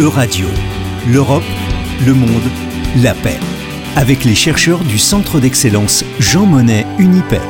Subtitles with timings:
[0.00, 0.46] Euradio,
[1.12, 1.44] l'Europe,
[2.06, 2.48] le monde,
[3.04, 3.36] la paix.
[3.94, 7.44] Avec les chercheurs du Centre d'excellence Jean Monnet Unipay.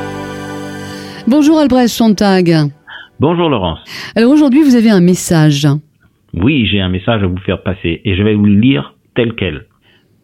[1.29, 2.51] Bonjour Albrecht Sontag.
[3.21, 3.79] Bonjour Laurence.
[4.17, 5.69] Alors aujourd'hui, vous avez un message.
[6.35, 9.35] Oui, j'ai un message à vous faire passer et je vais vous le lire tel
[9.35, 9.67] quel.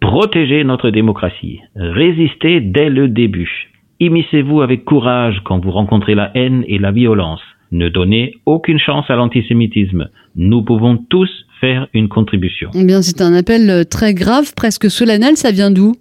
[0.00, 1.60] Protégez notre démocratie.
[1.76, 3.70] Résistez dès le début.
[4.00, 7.42] Immiscez-vous avec courage quand vous rencontrez la haine et la violence.
[7.70, 10.08] Ne donnez aucune chance à l'antisémitisme.
[10.34, 11.30] Nous pouvons tous
[11.60, 12.70] faire une contribution.
[12.74, 15.36] Eh bien, c'est un appel très grave, presque solennel.
[15.36, 15.94] Ça vient d'où?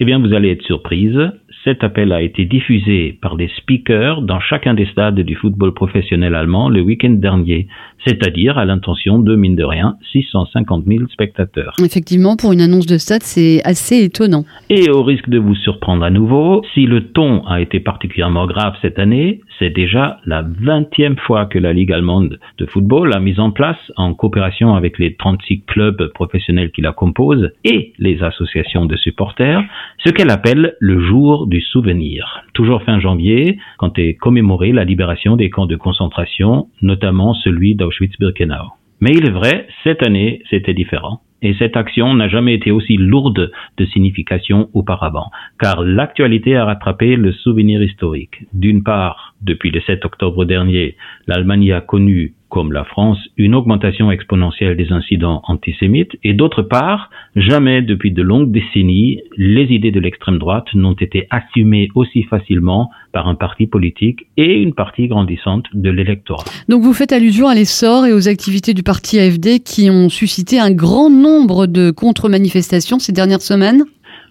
[0.00, 1.18] Eh bien, vous allez être surprise.
[1.64, 6.36] Cet appel a été diffusé par des speakers dans chacun des stades du football professionnel
[6.36, 7.66] allemand le week-end dernier,
[8.06, 11.74] c'est-à-dire à, l'intention de, mine de rien, 650 000 spectateurs.
[11.82, 14.44] Effectivement, pour une annonce de stade, c'est assez étonnant.
[14.70, 18.74] Et au risque de vous surprendre à nouveau, si le ton a été particulièrement grave
[18.80, 23.38] cette année, c'est déjà la vingtième fois que la Ligue allemande de football a mis
[23.40, 28.86] en place, en coopération avec les 36 clubs professionnels qui la composent et les associations
[28.86, 29.62] de supporters,
[30.04, 32.44] ce qu'elle appelle le jour du souvenir.
[32.54, 38.72] Toujours fin janvier, quand est commémorée la libération des camps de concentration, notamment celui d'Auschwitz-Birkenau.
[39.00, 41.20] Mais il est vrai, cette année, c'était différent.
[41.42, 47.16] Et cette action n'a jamais été aussi lourde de signification auparavant, car l'actualité a rattrapé
[47.16, 48.44] le souvenir historique.
[48.52, 54.10] D'une part, depuis le 7 octobre dernier, l'Allemagne a connu comme la France, une augmentation
[54.10, 59.98] exponentielle des incidents antisémites, et d'autre part, jamais depuis de longues décennies, les idées de
[59.98, 65.64] l'extrême droite n'ont été assumées aussi facilement par un parti politique et une partie grandissante
[65.74, 66.44] de l'électorat.
[66.68, 70.60] Donc vous faites allusion à l'essor et aux activités du parti AFD qui ont suscité
[70.60, 71.25] un grand nombre
[71.66, 73.84] de contre-manifestations ces dernières semaines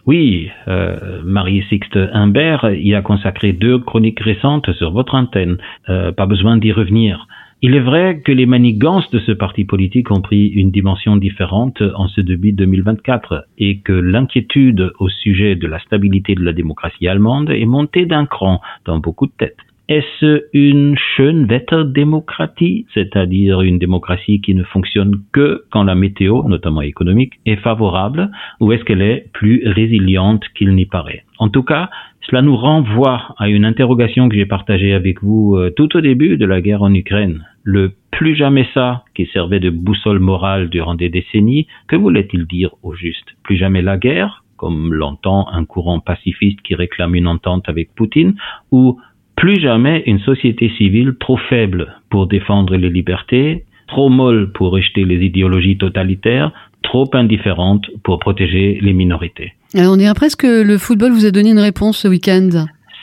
[0.07, 5.57] oui, euh, Marie-Sixte Imbert y a consacré deux chroniques récentes sur votre antenne.
[5.89, 7.27] Euh, pas besoin d'y revenir.
[7.63, 11.81] Il est vrai que les manigances de ce parti politique ont pris une dimension différente
[11.95, 17.07] en ce début 2024 et que l'inquiétude au sujet de la stabilité de la démocratie
[17.07, 19.57] allemande est montée d'un cran dans beaucoup de têtes.
[19.87, 27.33] Est-ce une Schönwetter-démocratie, c'est-à-dire une démocratie qui ne fonctionne que quand la météo, notamment économique,
[27.45, 31.23] est favorable, ou est-ce qu'elle est plus résiliente qu'il n'y paraît?
[31.37, 31.91] En tout cas,
[32.21, 36.37] cela nous renvoie à une interrogation que j'ai partagée avec vous euh, tout au début
[36.37, 37.45] de la guerre en Ukraine.
[37.63, 42.71] Le plus jamais ça, qui servait de boussole morale durant des décennies, que voulait-il dire
[42.81, 43.35] au juste?
[43.43, 48.35] Plus jamais la guerre, comme l'entend un courant pacifiste qui réclame une entente avec Poutine,
[48.71, 48.99] ou
[49.35, 55.05] plus jamais une société civile trop faible pour défendre les libertés, trop molle pour rejeter
[55.05, 56.51] les idéologies totalitaires,
[56.83, 59.53] trop indifférente pour protéger les minorités.
[59.75, 62.49] Alors on dirait presque que le football vous a donné une réponse ce week-end.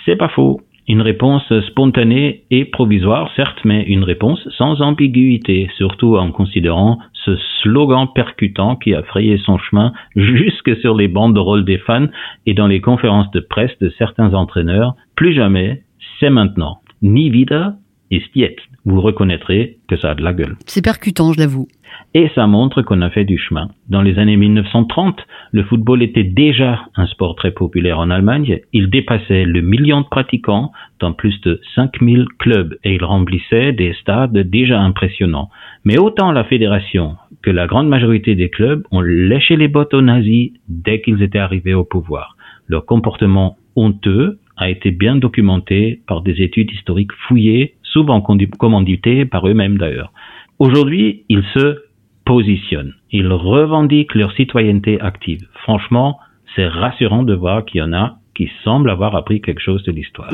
[0.04, 0.60] C'est pas faux.
[0.88, 7.36] Une réponse spontanée et provisoire, certes, mais une réponse sans ambiguïté, surtout en considérant ce
[7.62, 12.08] slogan percutant qui a frayé son chemin jusque sur les bandes de rôle des fans
[12.46, 14.96] et dans les conférences de presse de certains entraîneurs.
[15.14, 15.82] Plus jamais,
[16.22, 16.78] c'est maintenant.
[17.02, 17.74] Ni vida
[18.12, 18.62] ist jetzt.
[18.84, 20.56] Vous reconnaîtrez que ça a de la gueule.
[20.66, 21.66] C'est percutant, je l'avoue.
[22.14, 23.68] Et ça montre qu'on a fait du chemin.
[23.88, 28.60] Dans les années 1930, le football était déjà un sport très populaire en Allemagne.
[28.72, 33.94] Il dépassait le million de pratiquants dans plus de 5000 clubs et il remplissait des
[34.00, 35.50] stades déjà impressionnants.
[35.84, 40.02] Mais autant la fédération que la grande majorité des clubs ont léché les bottes aux
[40.02, 42.36] nazis dès qu'ils étaient arrivés au pouvoir.
[42.68, 49.46] Leur comportement honteux a été bien documenté par des études historiques fouillées, souvent commanditées par
[49.48, 50.12] eux-mêmes d'ailleurs.
[50.58, 51.78] Aujourd'hui, ils se
[52.24, 55.40] positionnent, ils revendiquent leur citoyenneté active.
[55.62, 56.18] Franchement,
[56.54, 59.92] c'est rassurant de voir qu'il y en a qui semblent avoir appris quelque chose de
[59.92, 60.32] l'histoire.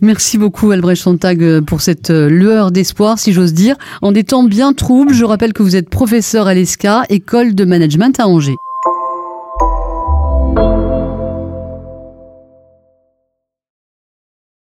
[0.00, 3.76] Merci beaucoup Albrecht Sontag pour cette euh, lueur d'espoir, si j'ose dire.
[4.00, 7.64] En des temps bien troubles, je rappelle que vous êtes professeur à l'ESCA, école de
[7.64, 8.56] management à Angers.